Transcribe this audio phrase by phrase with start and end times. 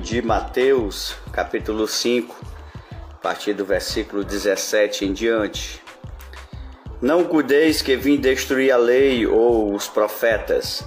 [0.00, 2.34] de Mateus, capítulo 5,
[2.90, 5.82] a partir do versículo 17 em diante.
[7.02, 10.82] Não cuideis que vim destruir a lei ou os profetas.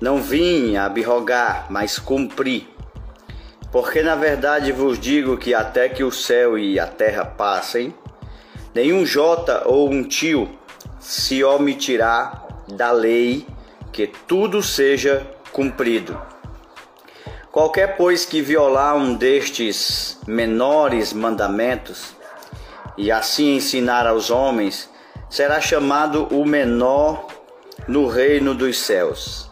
[0.00, 2.68] Não vim abrogar, mas cumprir.
[3.72, 7.92] Porque na verdade vos digo que até que o céu e a terra passem,
[8.72, 10.48] nenhum jota ou um tio
[11.00, 13.46] se omitirá da lei,
[13.92, 16.33] que tudo seja cumprido.
[17.54, 22.06] Qualquer, pois, que violar um destes menores mandamentos
[22.98, 24.90] e assim ensinar aos homens,
[25.30, 27.28] será chamado o menor
[27.86, 29.48] no reino dos céus.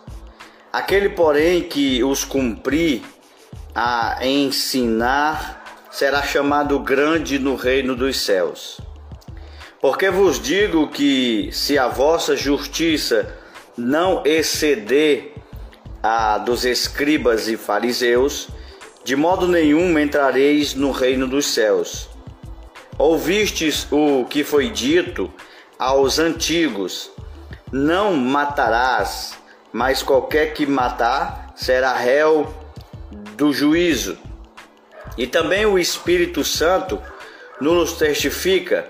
[0.73, 3.03] Aquele, porém, que os cumprir
[3.73, 8.81] a ensinar, será chamado grande no reino dos céus.
[9.81, 13.33] Porque vos digo que se a vossa justiça
[13.79, 15.32] não exceder
[16.03, 18.49] a dos escribas e fariseus,
[19.05, 22.09] de modo nenhum entrareis no reino dos céus.
[22.99, 25.33] Ouvistes o que foi dito
[25.79, 27.11] aos antigos:
[27.71, 29.39] Não matarás,
[29.73, 32.53] mas qualquer que matar será réu
[33.37, 34.19] do juízo.
[35.17, 37.01] E também o Espírito Santo
[37.61, 38.89] nos testifica,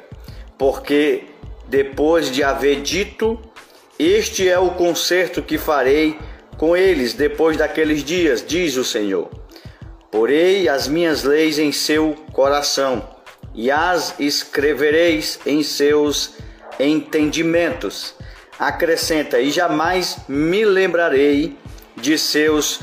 [0.56, 1.24] porque
[1.68, 3.40] depois de haver dito:
[3.98, 6.18] Este é o concerto que farei
[6.56, 9.31] com eles depois daqueles dias, diz o Senhor.
[10.11, 13.08] Porei as minhas leis em seu coração
[13.55, 16.34] e as escrevereis em seus
[16.78, 18.14] entendimentos.
[18.58, 21.56] Acrescenta, e jamais me lembrarei
[21.97, 22.80] de seus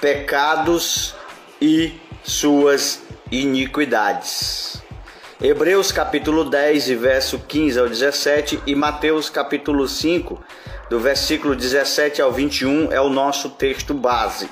[0.00, 1.14] pecados
[1.60, 4.82] e suas iniquidades.
[5.42, 10.42] Hebreus capítulo 10, verso 15 ao 17 e Mateus capítulo 5,
[10.90, 14.50] do versículo 17 ao 21 é o nosso texto base.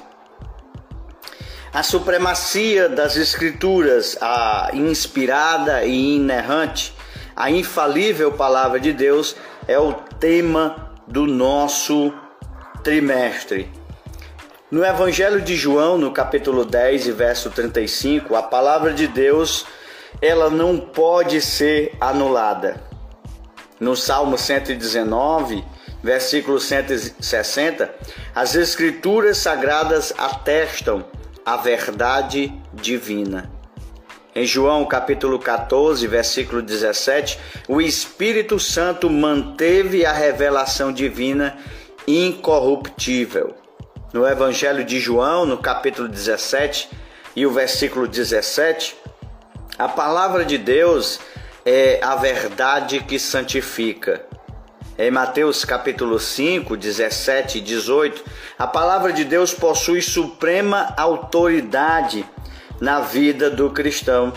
[1.72, 6.94] A supremacia das Escrituras, a inspirada e inerrante,
[7.34, 9.34] a infalível palavra de Deus
[9.66, 12.15] é o tema do nosso
[12.84, 13.69] trimestre.
[14.71, 19.66] No Evangelho de João, no capítulo 10 e verso 35, a palavra de Deus,
[20.22, 22.81] ela não pode ser anulada.
[23.81, 25.65] No Salmo 119,
[26.03, 27.92] versículo 160,
[28.34, 31.04] as Escrituras sagradas atestam
[31.44, 33.50] a verdade divina.
[34.34, 41.59] Em João capítulo 14, versículo 17, o Espírito Santo manteve a revelação divina
[42.06, 43.56] incorruptível.
[44.12, 46.88] No Evangelho de João, no capítulo 17
[47.34, 48.97] e o versículo 17,
[49.78, 51.19] a palavra de Deus
[51.65, 54.28] é a verdade que santifica.
[55.00, 58.25] Em Mateus capítulo 5, 17 e 18,
[58.59, 62.26] a palavra de Deus possui suprema autoridade
[62.81, 64.32] na vida do cristão.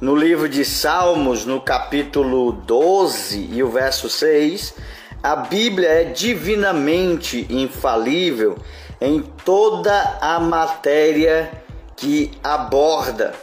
[0.00, 4.72] No livro de Salmos, no capítulo 12 e o verso 6,
[5.20, 8.56] a Bíblia é divinamente infalível
[9.00, 11.50] em toda a matéria
[11.96, 13.34] que aborda.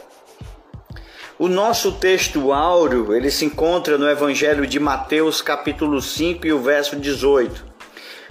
[1.38, 6.58] O nosso texto áureo, ele se encontra no Evangelho de Mateus, capítulo 5 e o
[6.58, 7.64] verso 18.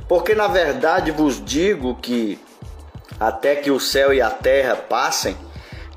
[0.10, 2.38] Porque na verdade vos digo que
[3.18, 5.38] até que o céu e a terra passem,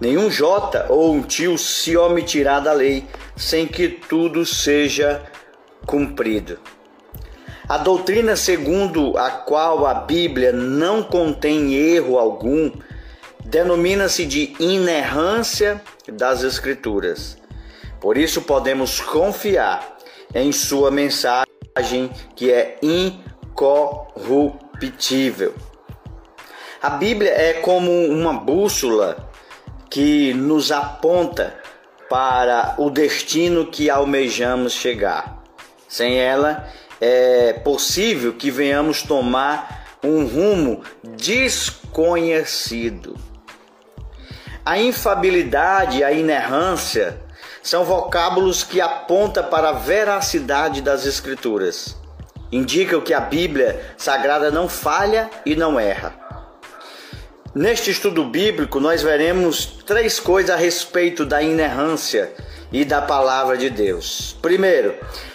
[0.00, 3.04] nenhum jota ou um tio se omitirá da lei,
[3.36, 5.20] sem que tudo seja
[5.84, 6.60] cumprido.
[7.68, 12.70] A doutrina segundo a qual a Bíblia não contém erro algum
[13.50, 17.36] denomina-se de inerrância das Escrituras.
[18.00, 19.98] Por isso podemos confiar
[20.32, 25.52] em sua mensagem que é incorruptível.
[26.80, 29.28] A Bíblia é como uma bússola
[29.90, 31.58] que nos aponta
[32.08, 35.42] para o destino que almejamos chegar.
[35.88, 36.68] Sem ela,
[37.00, 43.29] é possível que venhamos tomar um rumo desconhecido.
[44.70, 47.18] A infabilidade e a inerrância
[47.60, 51.96] são vocábulos que apontam para a veracidade das Escrituras.
[52.52, 56.14] Indicam que a Bíblia Sagrada não falha e não erra.
[57.52, 62.32] Neste estudo bíblico, nós veremos três coisas a respeito da inerrância
[62.70, 64.36] e da palavra de Deus.
[64.40, 64.94] Primeiro,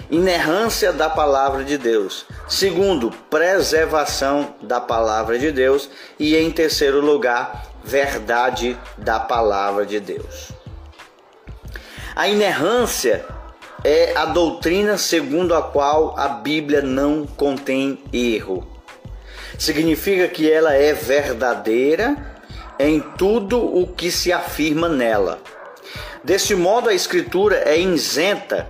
[0.09, 2.25] inerrância da palavra de Deus.
[2.47, 5.89] Segundo, preservação da palavra de Deus.
[6.17, 10.51] E em terceiro lugar, verdade da palavra de Deus.
[12.15, 13.23] A inerrância
[13.83, 18.67] é a doutrina segundo a qual a Bíblia não contém erro.
[19.59, 22.17] Significa que ela é verdadeira
[22.79, 25.39] em tudo o que se afirma nela.
[26.23, 28.67] Desse modo, a Escritura é isenta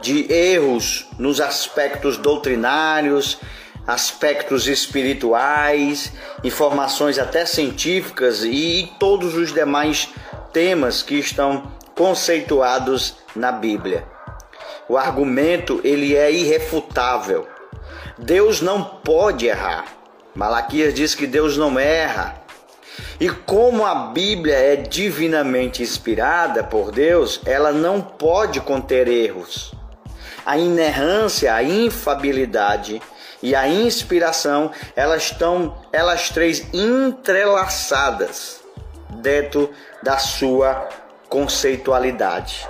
[0.00, 3.38] de erros nos aspectos doutrinários,
[3.88, 6.12] aspectos espirituais,
[6.44, 10.10] informações até científicas e todos os demais
[10.52, 14.04] temas que estão conceituados na Bíblia.
[14.86, 17.48] O argumento ele é irrefutável.
[18.18, 19.86] Deus não pode errar.
[20.34, 22.42] Malaquias diz que Deus não erra.
[23.18, 29.72] E como a Bíblia é divinamente inspirada por Deus, ela não pode conter erros.
[30.44, 33.00] A inerrância, a infabilidade
[33.42, 38.60] e a inspiração, elas estão, elas três entrelaçadas
[39.10, 39.70] dentro
[40.02, 40.88] da sua
[41.28, 42.66] conceitualidade.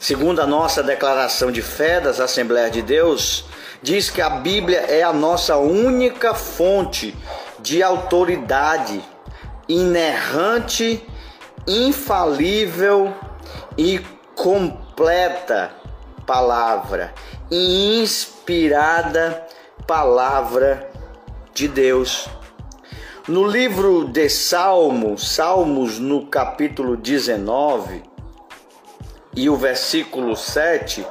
[0.00, 3.46] Segundo a nossa declaração de fé das Assembleias de Deus,
[3.82, 7.16] diz que a Bíblia é a nossa única fonte
[7.60, 9.02] de autoridade
[9.68, 11.06] inerrante,
[11.66, 13.14] infalível
[13.78, 13.98] e
[14.34, 15.70] completa
[16.26, 17.14] palavra,
[17.50, 19.46] inspirada
[19.86, 20.90] palavra
[21.52, 22.26] de Deus.
[23.28, 28.02] No livro de Salmos, Salmos no capítulo 19
[29.36, 31.06] e o versículo 7,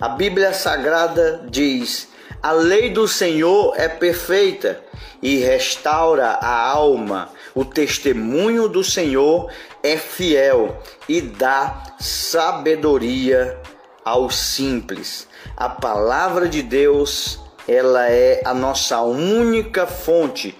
[0.00, 2.08] a Bíblia Sagrada diz:
[2.42, 4.82] A lei do Senhor é perfeita
[5.22, 7.30] e restaura a alma.
[7.54, 9.50] O testemunho do Senhor
[9.82, 13.60] é fiel e dá sabedoria
[14.08, 15.28] aos simples.
[15.56, 20.56] A palavra de Deus, ela é a nossa única fonte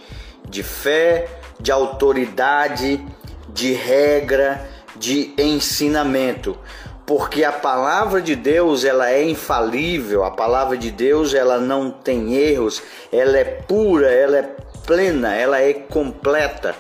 [0.47, 3.05] de fé, de autoridade,
[3.49, 6.59] de regra, de ensinamento.
[7.07, 12.35] Porque a palavra de Deus, ela é infalível, a palavra de Deus, ela não tem
[12.35, 14.43] erros, ela é pura, ela é
[14.87, 16.75] plena, ela é completa,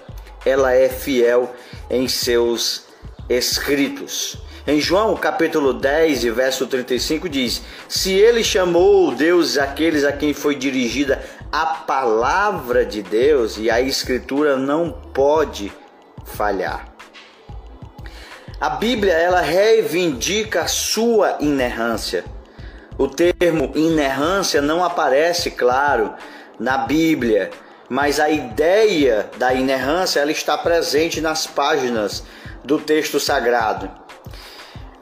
[0.44, 1.50] ela é fiel
[1.88, 2.85] em seus
[3.26, 4.48] escritos.
[4.69, 10.35] Em João capítulo 10 e verso 35 diz: Se ele chamou Deus aqueles a quem
[10.35, 15.73] foi dirigida a palavra de Deus e a escritura não pode
[16.23, 16.87] falhar.
[18.61, 22.23] A Bíblia ela reivindica a sua inerrância.
[22.99, 26.12] O termo inerrância não aparece, claro,
[26.61, 27.49] na Bíblia,
[27.88, 32.23] mas a ideia da inerrância ela está presente nas páginas
[32.62, 34.06] do texto sagrado.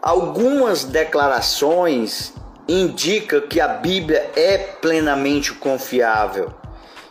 [0.06, 2.32] Algumas declarações
[2.68, 6.54] indica que a Bíblia é plenamente confiável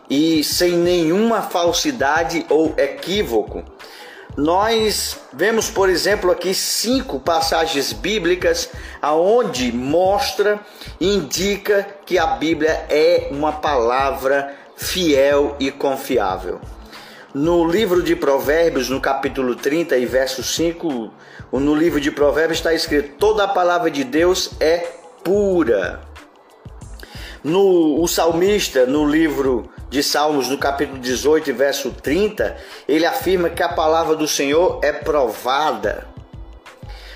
[0.09, 3.65] e sem nenhuma falsidade ou equívoco.
[4.37, 8.69] Nós vemos, por exemplo, aqui cinco passagens bíblicas
[9.01, 10.57] aonde mostra
[10.97, 16.61] indica que a Bíblia é uma palavra fiel e confiável.
[17.35, 21.11] No livro de Provérbios, no capítulo 30 e verso 5,
[21.51, 24.77] no livro de Provérbios está escrito: toda a palavra de Deus é
[25.21, 25.99] pura.
[27.43, 32.55] No o salmista, no livro de Salmos, no capítulo 18, verso 30,
[32.87, 36.07] ele afirma que a palavra do Senhor é provada.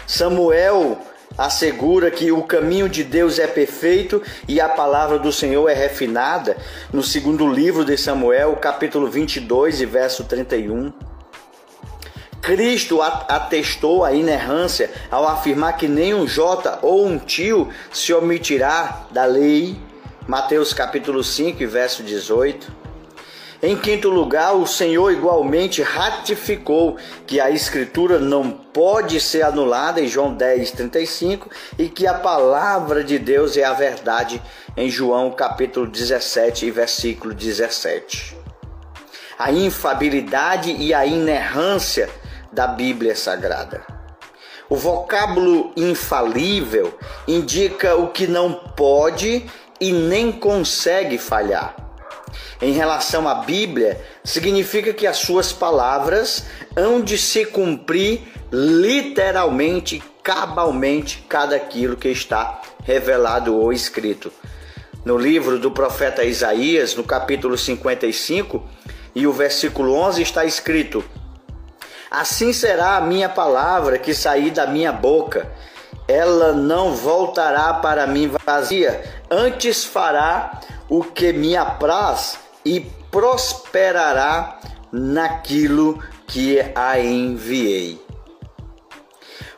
[0.05, 0.97] Samuel
[1.39, 6.57] assegura que o caminho de Deus é perfeito e a palavra do Senhor é refinada.
[6.91, 10.91] No segundo livro de Samuel, capítulo 22 e verso 31.
[12.41, 19.05] Cristo atestou a inerrância ao afirmar que nem um J ou um tio se omitirá
[19.11, 19.77] da lei.
[20.27, 22.78] Mateus capítulo 5, verso 18.
[23.61, 26.95] Em quinto lugar, o Senhor igualmente ratificou
[27.27, 33.03] que a Escritura não pode ser anulada em João 10, 35 e que a palavra
[33.03, 34.41] de Deus é a verdade
[34.77, 38.37] em João capítulo 17 versículo 17.
[39.37, 42.09] A infabilidade e a inerrância
[42.53, 43.83] da Bíblia Sagrada.
[44.69, 46.97] O vocábulo infalível
[47.27, 49.45] indica o que não pode
[49.81, 51.88] e nem consegue falhar.
[52.61, 56.45] Em relação à Bíblia, significa que as suas palavras
[56.75, 58.21] hão de se cumprir
[58.51, 64.31] literalmente, cabalmente, cada aquilo que está revelado ou escrito.
[65.05, 68.63] No livro do profeta Isaías, no capítulo 55
[69.15, 71.03] e o versículo 11, está escrito:
[72.11, 75.49] Assim será a minha palavra que sair da minha boca.
[76.07, 82.81] Ela não voltará para mim vazia, antes fará o que me apraz e
[83.11, 84.59] prosperará
[84.91, 88.01] naquilo que a enviei.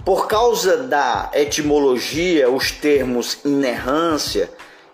[0.04, 4.50] Por causa da etimologia, os termos inerrância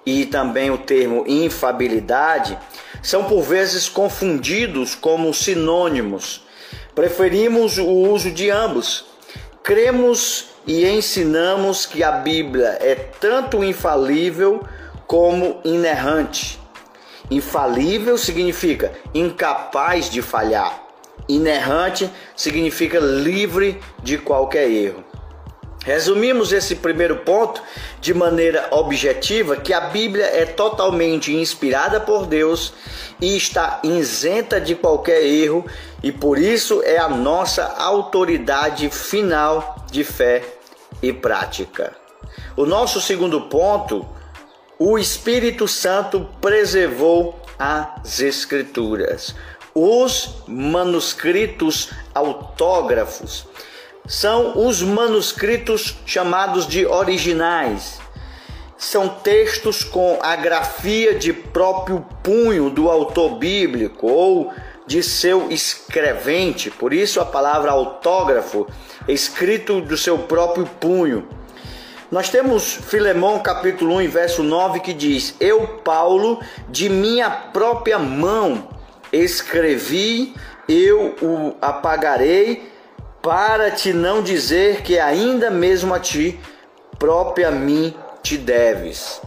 [0.05, 2.57] e também o termo infabilidade,
[3.01, 6.43] são por vezes confundidos como sinônimos.
[6.93, 9.05] Preferimos o uso de ambos.
[9.63, 14.61] Cremos e ensinamos que a Bíblia é tanto infalível
[15.07, 16.59] como inerrante.
[17.31, 20.83] Infalível significa incapaz de falhar.
[21.29, 25.03] Inerrante significa livre de qualquer erro.
[25.85, 27.63] Resumimos esse primeiro ponto
[28.01, 32.73] de maneira objetiva que a Bíblia é totalmente inspirada por Deus
[33.21, 35.65] e está isenta de qualquer erro
[36.03, 40.56] e por isso é a nossa autoridade final de fé
[41.01, 41.95] e prática.
[42.55, 44.07] O nosso segundo ponto,
[44.79, 49.35] o Espírito Santo preservou as Escrituras.
[49.73, 53.47] Os manuscritos autógrafos
[54.07, 57.99] são os manuscritos chamados de originais.
[58.77, 64.53] São textos com a grafia de próprio punho do autor bíblico ou
[64.87, 68.65] de seu escrevente, por isso a palavra autógrafo,
[69.07, 71.27] escrito do seu próprio punho.
[72.09, 76.39] Nós temos Filemão capítulo 1, verso 9 que diz: Eu, Paulo,
[76.69, 78.69] de minha própria mão
[79.11, 80.33] escrevi,
[80.69, 82.71] eu o apagarei
[83.21, 86.39] para te não dizer que ainda mesmo a ti
[86.97, 89.21] própria mim te deves.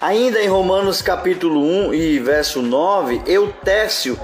[0.00, 4.18] Ainda em Romanos capítulo 1 e verso 9, eu Técio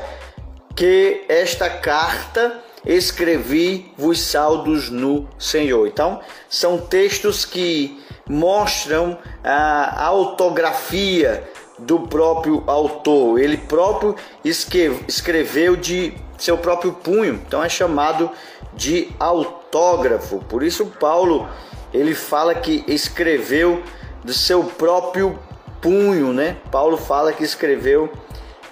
[0.76, 5.88] que esta carta escrevi vos saldos no Senhor.
[5.88, 13.40] Então, são textos que mostram a autografia do próprio autor.
[13.40, 14.14] Ele próprio
[14.45, 17.35] escreveu de seu próprio punho.
[17.47, 18.30] Então é chamado
[18.75, 20.38] de autógrafo.
[20.49, 21.49] Por isso Paulo
[21.92, 23.83] ele fala que escreveu
[24.23, 25.38] do seu próprio
[25.80, 26.56] punho, né?
[26.71, 28.12] Paulo fala que escreveu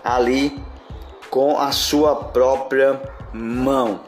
[0.03, 0.63] ali
[1.35, 4.03] com a sua própria mão.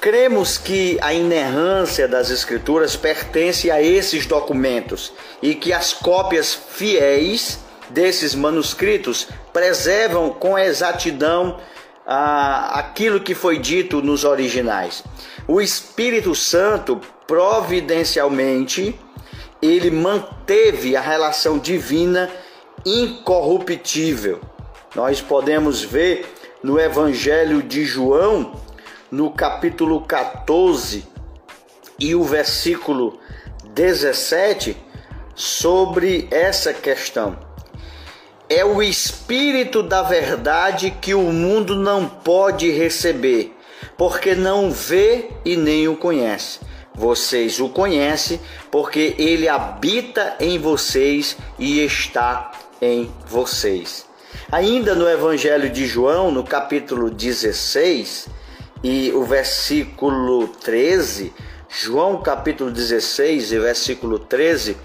[0.00, 7.58] Cremos que a inerrância das Escrituras pertence a esses documentos e que as cópias fiéis
[7.90, 11.58] desses manuscritos preservam com exatidão
[12.06, 15.02] ah, aquilo que foi dito nos originais.
[15.48, 18.96] O Espírito Santo, providencialmente,
[19.60, 22.30] ele manteve a relação divina
[22.86, 24.47] incorruptível.
[24.94, 28.54] Nós podemos ver no Evangelho de João,
[29.10, 31.06] no capítulo 14
[31.98, 33.20] e o versículo
[33.74, 34.76] 17,
[35.34, 37.38] sobre essa questão.
[38.48, 43.54] É o Espírito da Verdade que o mundo não pode receber,
[43.94, 46.60] porque não vê e nem o conhece.
[46.94, 48.40] Vocês o conhecem,
[48.70, 54.07] porque ele habita em vocês e está em vocês.
[54.50, 58.28] Ainda no Evangelho de João, no capítulo 16
[58.82, 61.32] e o versículo 13,
[61.68, 64.76] João capítulo 16 e versículo 13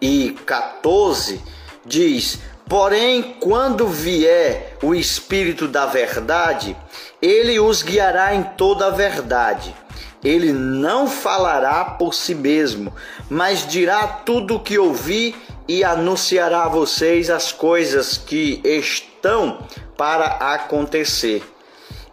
[0.00, 1.40] e 14
[1.84, 2.38] diz:
[2.68, 6.76] Porém, quando vier o Espírito da Verdade,
[7.20, 9.74] ele os guiará em toda a verdade.
[10.22, 12.92] Ele não falará por si mesmo,
[13.30, 15.34] mas dirá tudo o que ouvir
[15.66, 19.58] e anunciará a vocês as coisas que estão
[19.96, 21.42] para acontecer.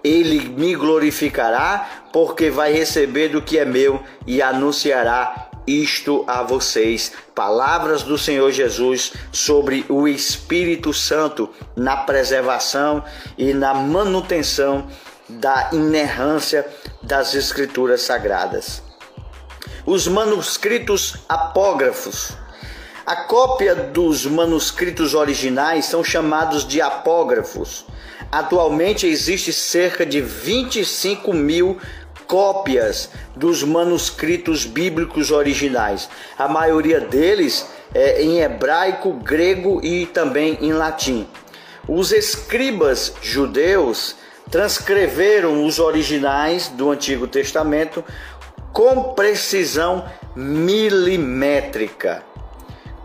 [0.04, 7.12] Ele me glorificará, porque vai receber do que é meu e anunciará isto a vocês.
[7.34, 13.04] Palavras do Senhor Jesus sobre o Espírito Santo na preservação
[13.38, 14.88] e na manutenção
[15.28, 16.66] da inerrância
[17.02, 18.82] das Escrituras Sagradas.
[19.86, 22.36] Os manuscritos apógrafos
[23.06, 27.86] a cópia dos manuscritos originais são chamados de apógrafos.
[28.32, 31.78] Atualmente existe cerca de 25 mil
[32.26, 36.10] cópias dos manuscritos bíblicos originais.
[36.36, 41.28] A maioria deles é em hebraico, grego e também em latim.
[41.88, 44.16] Os escribas judeus
[44.50, 48.04] transcreveram os originais do Antigo Testamento
[48.72, 52.24] com precisão milimétrica.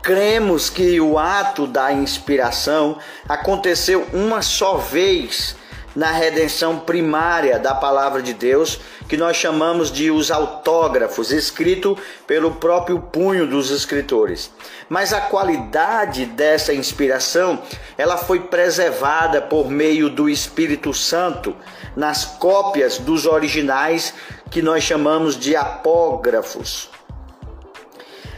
[0.03, 5.55] Cremos que o ato da inspiração aconteceu uma só vez
[5.95, 12.53] na redenção primária da palavra de Deus, que nós chamamos de os autógrafos, escrito pelo
[12.53, 14.51] próprio punho dos escritores.
[14.89, 17.61] Mas a qualidade dessa inspiração,
[17.99, 21.57] ela foi preservada por meio do Espírito Santo
[21.97, 24.15] nas cópias dos originais
[24.51, 26.89] que nós chamamos de apógrafos.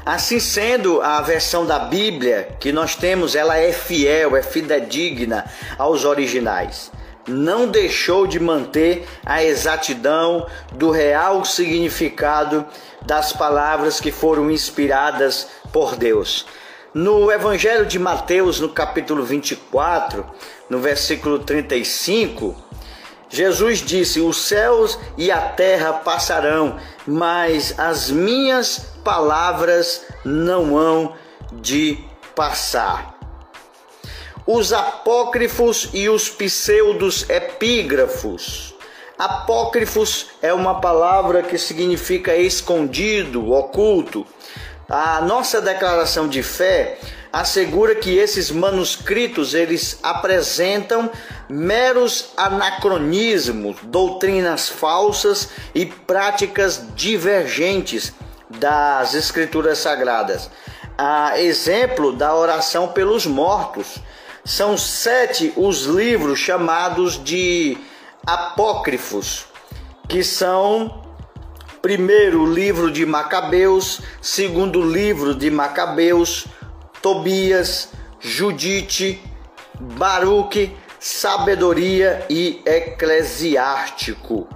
[0.05, 5.45] Assim sendo, a versão da Bíblia que nós temos, ela é fiel, é fidedigna
[5.79, 6.91] aos originais.
[7.27, 12.67] Não deixou de manter a exatidão do real significado
[13.05, 16.47] das palavras que foram inspiradas por Deus.
[16.93, 20.27] No Evangelho de Mateus, no capítulo 24,
[20.69, 22.55] no versículo 35,
[23.29, 26.77] Jesus disse: Os céus e a terra passarão,
[27.07, 31.15] mas as minhas palavras não hão
[31.51, 31.99] de
[32.35, 33.12] passar.
[34.47, 38.75] Os apócrifos e os pseudos epígrafos.
[39.17, 44.27] Apócrifos é uma palavra que significa escondido, oculto.
[44.89, 46.99] A nossa declaração de fé
[47.33, 51.09] assegura que esses manuscritos eles apresentam
[51.49, 58.13] meros anacronismos, doutrinas falsas e práticas divergentes
[58.51, 60.51] das escrituras sagradas.
[60.99, 63.99] A exemplo da oração pelos mortos.
[64.45, 67.79] São sete os livros chamados de
[68.27, 69.47] apócrifos,
[70.09, 71.05] que são
[71.81, 76.47] primeiro livro de Macabeus, segundo livro de Macabeus,
[77.01, 79.23] Tobias, Judite,
[79.79, 84.49] Baruque, Sabedoria e Eclesiástico.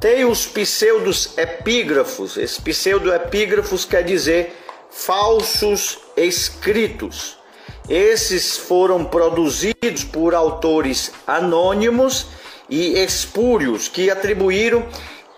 [0.00, 2.36] Tem os pseudos epígrafos.
[2.36, 4.56] Esse pseudo-epígrafos quer dizer
[4.90, 7.37] falsos escritos.
[7.88, 12.26] Esses foram produzidos por autores anônimos
[12.68, 14.86] e espúrios que atribuíram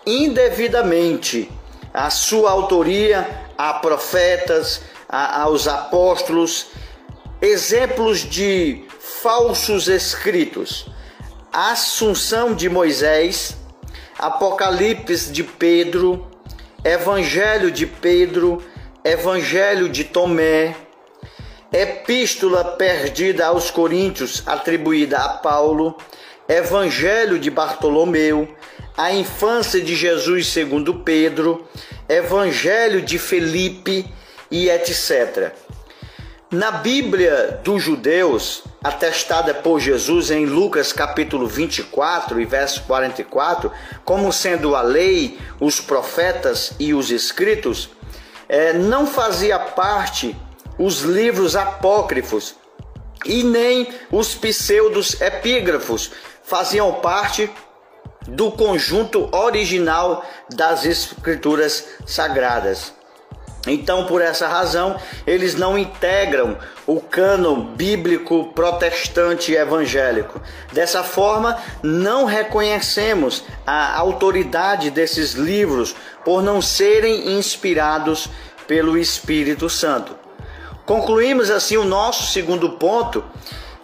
[0.05, 1.49] indevidamente
[1.93, 3.27] a sua autoria
[3.57, 6.67] a profetas, a, aos apóstolos,
[7.41, 10.87] exemplos de falsos escritos:
[11.53, 13.55] Assunção de Moisés,
[14.17, 16.27] Apocalipse de Pedro,
[16.83, 18.61] Evangelho de Pedro,
[19.03, 20.75] Evangelho de Tomé,
[21.71, 25.95] Epístola perdida aos Coríntios, atribuída a Paulo,
[26.47, 28.53] Evangelho de Bartolomeu,
[28.97, 31.65] a infância de Jesus segundo Pedro,
[32.09, 34.05] Evangelho de Felipe,
[34.51, 35.53] e etc.
[36.51, 43.71] Na Bíblia dos judeus, atestada por Jesus em Lucas capítulo 24 e verso 44,
[44.03, 47.89] como sendo a lei, os profetas e os escritos,
[48.49, 50.35] é, não fazia parte
[50.77, 52.55] os livros apócrifos
[53.25, 56.11] e nem os pseudos epígrafos
[56.43, 57.49] faziam parte
[58.27, 62.93] do conjunto original das escrituras sagradas.
[63.67, 66.57] Então, por essa razão, eles não integram
[66.87, 70.41] o cano bíblico protestante evangélico.
[70.73, 78.29] Dessa forma, não reconhecemos a autoridade desses livros por não serem inspirados
[78.67, 80.20] pelo Espírito Santo.
[80.91, 83.23] Concluímos assim o nosso segundo ponto,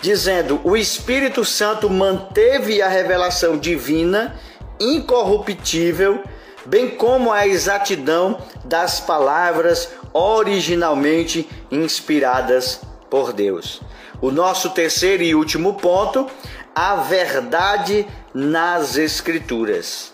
[0.01, 4.37] dizendo: o Espírito Santo manteve a revelação divina
[4.77, 6.21] incorruptível
[6.65, 13.81] bem como a exatidão das palavras originalmente inspiradas por Deus.
[14.19, 16.29] O nosso terceiro e último ponto,
[16.75, 20.13] a verdade nas Escrituras.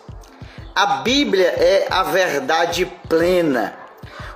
[0.76, 3.83] A Bíblia é a verdade plena.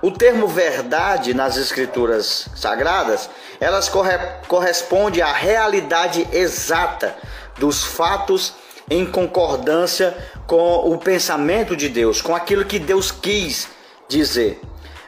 [0.01, 3.29] O termo verdade nas escrituras sagradas,
[3.59, 7.15] elas corre corresponde à realidade exata
[7.57, 8.53] dos fatos
[8.89, 13.67] em concordância com o pensamento de Deus, com aquilo que Deus quis
[14.07, 14.61] dizer.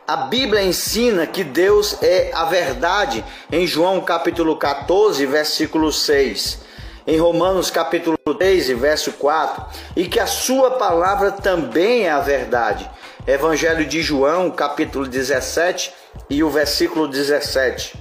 [0.08, 6.62] A Bíblia ensina que Deus é a verdade em João capítulo 14, versículo 6,
[7.06, 12.90] em Romanos capítulo 3, verso 4, e que a sua palavra também é a verdade.
[13.30, 15.94] Evangelho de João, capítulo 17
[16.32, 17.94] e o versículo 17.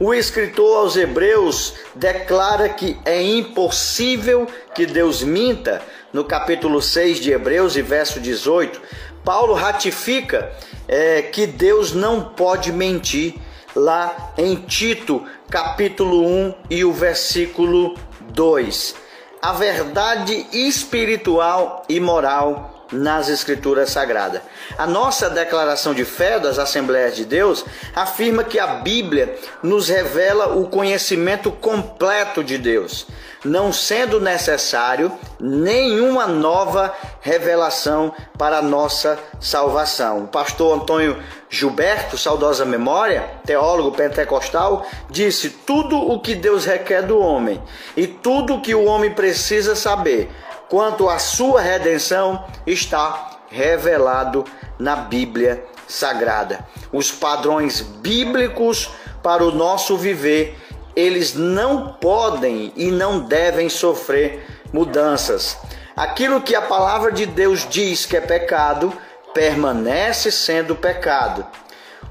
[0.00, 7.32] O escritor aos Hebreus declara que é impossível que Deus minta, no capítulo 6 de
[7.32, 8.80] Hebreus e verso 18.
[9.22, 10.50] Paulo ratifica
[10.88, 13.34] é, que Deus não pode mentir,
[13.76, 17.94] lá em Tito, capítulo 1 e o versículo
[18.30, 18.94] 2.
[19.42, 24.42] A verdade espiritual e moral nas Escrituras Sagradas.
[24.76, 30.56] A nossa declaração de fé das Assembleias de Deus afirma que a Bíblia nos revela
[30.56, 33.06] o conhecimento completo de Deus,
[33.44, 40.24] não sendo necessário nenhuma nova revelação para a nossa salvação.
[40.24, 47.18] O pastor Antônio Gilberto, saudosa memória, teólogo pentecostal, disse: Tudo o que Deus requer do
[47.18, 47.62] homem
[47.96, 50.30] e tudo o que o homem precisa saber
[50.68, 54.44] quanto à sua redenção está revelado
[54.78, 56.66] na Bíblia Sagrada.
[56.92, 58.90] Os padrões bíblicos
[59.22, 60.58] para o nosso viver,
[60.94, 65.56] eles não podem e não devem sofrer mudanças.
[65.96, 68.92] Aquilo que a palavra de Deus diz que é pecado,
[69.32, 71.46] permanece sendo pecado.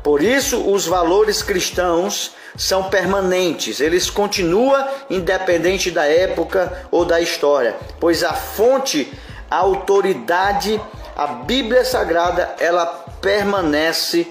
[0.04, 7.76] Por isso, os valores cristãos são permanentes, eles continuam independente da época ou da história,
[8.00, 9.12] pois a fonte,
[9.50, 10.80] a autoridade,
[11.16, 12.86] a Bíblia Sagrada, ela
[13.22, 14.28] permanece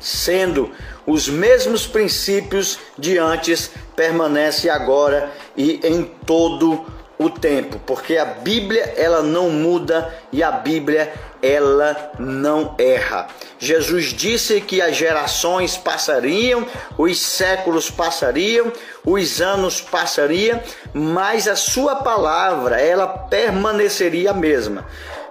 [0.00, 0.72] sendo
[1.06, 6.84] os mesmos princípios de antes, permanece agora e em todo
[7.18, 13.28] o tempo, porque a Bíblia ela não muda e a Bíblia ela não erra.
[13.58, 16.66] Jesus disse que as gerações passariam,
[16.98, 18.70] os séculos passariam,
[19.04, 20.60] os anos passariam,
[20.92, 24.84] mas a sua palavra ela permaneceria a mesma.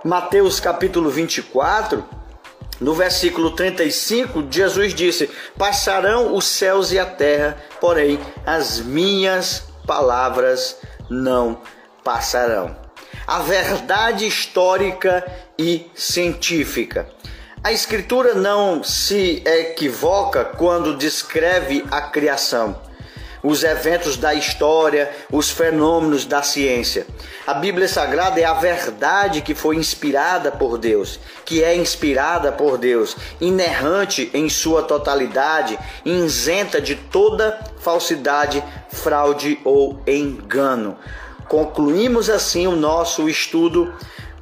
[0.04, 2.04] Mateus capítulo 24,
[2.80, 10.78] no versículo 35, Jesus disse: Passarão os céus e a terra, porém as minhas palavras
[11.10, 11.60] não
[12.06, 12.78] passarão.
[13.26, 15.26] A verdade histórica
[15.58, 17.10] e científica.
[17.64, 22.80] A Escritura não se equivoca quando descreve a criação,
[23.42, 27.08] os eventos da história, os fenômenos da ciência.
[27.48, 32.78] A Bíblia Sagrada é a verdade que foi inspirada por Deus, que é inspirada por
[32.78, 40.96] Deus, inerrante em sua totalidade, isenta de toda falsidade, fraude ou engano.
[41.48, 43.94] Concluímos assim o nosso estudo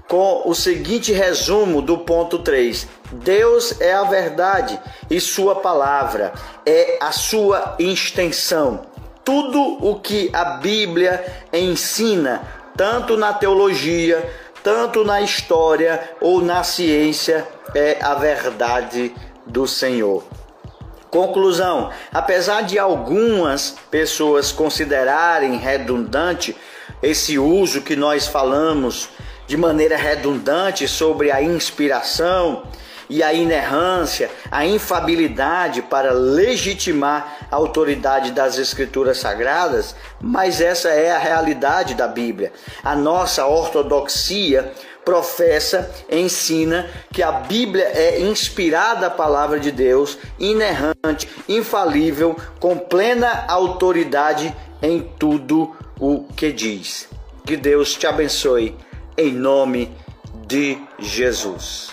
[0.08, 2.88] com o seguinte resumo do ponto 3.
[3.12, 6.34] Deus é a verdade e sua palavra
[6.66, 8.82] é a sua extensão.
[9.24, 12.42] Tudo o que a Bíblia ensina,
[12.76, 14.30] tanto na teologia,
[14.62, 19.14] tanto na história ou na ciência, é a verdade
[19.46, 20.24] do Senhor.
[21.10, 26.56] Conclusão: apesar de algumas pessoas considerarem redundante
[27.04, 29.10] esse uso que nós falamos
[29.46, 32.64] de maneira redundante sobre a inspiração
[33.10, 41.12] e a inerrância, a infabilidade para legitimar a autoridade das Escrituras Sagradas, mas essa é
[41.12, 42.54] a realidade da Bíblia.
[42.82, 44.72] A nossa ortodoxia
[45.04, 53.46] professa, ensina que a Bíblia é inspirada a palavra de Deus, inerrante, infalível, com plena
[53.50, 57.08] autoridade em tudo o que diz.
[57.46, 58.76] Que Deus te abençoe
[59.18, 59.90] em nome
[60.46, 61.92] de Jesus.